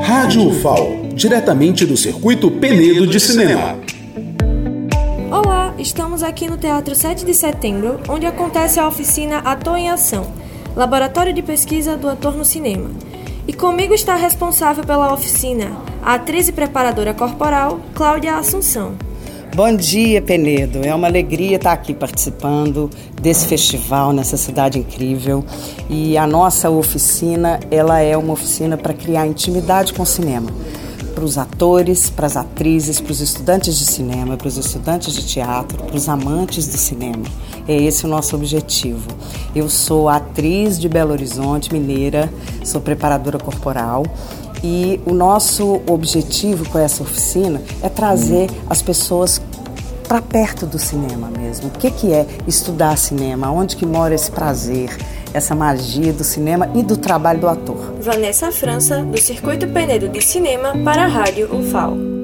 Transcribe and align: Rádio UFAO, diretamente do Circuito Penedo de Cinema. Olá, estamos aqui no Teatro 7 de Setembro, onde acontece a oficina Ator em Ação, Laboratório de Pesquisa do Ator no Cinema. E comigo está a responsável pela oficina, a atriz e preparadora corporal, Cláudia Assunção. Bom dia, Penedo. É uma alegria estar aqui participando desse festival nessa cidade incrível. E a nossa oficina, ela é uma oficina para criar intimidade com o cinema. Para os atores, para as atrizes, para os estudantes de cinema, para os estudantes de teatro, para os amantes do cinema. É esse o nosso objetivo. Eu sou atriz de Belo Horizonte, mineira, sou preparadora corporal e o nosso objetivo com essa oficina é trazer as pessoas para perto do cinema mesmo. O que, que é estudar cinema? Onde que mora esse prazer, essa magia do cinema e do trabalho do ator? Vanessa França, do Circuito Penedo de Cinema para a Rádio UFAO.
Rádio 0.00 0.48
UFAO, 0.48 1.08
diretamente 1.14 1.84
do 1.84 1.98
Circuito 1.98 2.50
Penedo 2.50 3.06
de 3.06 3.20
Cinema. 3.20 3.78
Olá, 5.30 5.74
estamos 5.78 6.22
aqui 6.22 6.48
no 6.48 6.56
Teatro 6.56 6.94
7 6.94 7.26
de 7.26 7.34
Setembro, 7.34 8.00
onde 8.08 8.24
acontece 8.24 8.80
a 8.80 8.88
oficina 8.88 9.40
Ator 9.40 9.76
em 9.76 9.90
Ação, 9.90 10.32
Laboratório 10.74 11.34
de 11.34 11.42
Pesquisa 11.42 11.94
do 11.94 12.08
Ator 12.08 12.34
no 12.34 12.44
Cinema. 12.44 12.90
E 13.46 13.52
comigo 13.52 13.92
está 13.92 14.14
a 14.14 14.16
responsável 14.16 14.82
pela 14.82 15.12
oficina, 15.12 15.76
a 16.02 16.14
atriz 16.14 16.48
e 16.48 16.52
preparadora 16.52 17.12
corporal, 17.12 17.80
Cláudia 17.94 18.36
Assunção. 18.36 18.94
Bom 19.56 19.74
dia, 19.74 20.20
Penedo. 20.20 20.84
É 20.84 20.94
uma 20.94 21.06
alegria 21.06 21.56
estar 21.56 21.72
aqui 21.72 21.94
participando 21.94 22.90
desse 23.22 23.46
festival 23.46 24.12
nessa 24.12 24.36
cidade 24.36 24.78
incrível. 24.78 25.42
E 25.88 26.18
a 26.18 26.26
nossa 26.26 26.68
oficina, 26.68 27.58
ela 27.70 27.98
é 27.98 28.14
uma 28.18 28.34
oficina 28.34 28.76
para 28.76 28.92
criar 28.92 29.26
intimidade 29.26 29.94
com 29.94 30.02
o 30.02 30.06
cinema. 30.06 30.50
Para 31.14 31.24
os 31.24 31.38
atores, 31.38 32.10
para 32.10 32.26
as 32.26 32.36
atrizes, 32.36 33.00
para 33.00 33.12
os 33.12 33.22
estudantes 33.22 33.78
de 33.78 33.86
cinema, 33.86 34.36
para 34.36 34.46
os 34.46 34.58
estudantes 34.58 35.14
de 35.14 35.24
teatro, 35.26 35.84
para 35.84 35.96
os 35.96 36.06
amantes 36.06 36.66
do 36.66 36.76
cinema. 36.76 37.24
É 37.66 37.74
esse 37.74 38.04
o 38.04 38.08
nosso 38.08 38.36
objetivo. 38.36 39.08
Eu 39.54 39.70
sou 39.70 40.10
atriz 40.10 40.78
de 40.78 40.86
Belo 40.86 41.12
Horizonte, 41.12 41.72
mineira, 41.72 42.30
sou 42.62 42.78
preparadora 42.78 43.38
corporal 43.38 44.02
e 44.66 45.00
o 45.06 45.14
nosso 45.14 45.80
objetivo 45.86 46.68
com 46.68 46.78
essa 46.78 47.00
oficina 47.00 47.62
é 47.80 47.88
trazer 47.88 48.50
as 48.68 48.82
pessoas 48.82 49.40
para 50.08 50.20
perto 50.20 50.66
do 50.66 50.76
cinema 50.76 51.30
mesmo. 51.30 51.68
O 51.68 51.70
que, 51.70 51.88
que 51.88 52.12
é 52.12 52.26
estudar 52.48 52.98
cinema? 52.98 53.48
Onde 53.50 53.76
que 53.76 53.86
mora 53.86 54.12
esse 54.12 54.30
prazer, 54.30 54.90
essa 55.32 55.54
magia 55.54 56.12
do 56.12 56.24
cinema 56.24 56.68
e 56.74 56.82
do 56.82 56.96
trabalho 56.96 57.40
do 57.40 57.48
ator? 57.48 57.94
Vanessa 58.00 58.50
França, 58.50 59.04
do 59.04 59.20
Circuito 59.20 59.68
Penedo 59.68 60.08
de 60.08 60.20
Cinema 60.20 60.72
para 60.84 61.04
a 61.04 61.08
Rádio 61.08 61.54
UFAO. 61.54 62.15